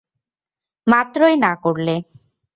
[0.87, 1.95] মাত্রই না করলে।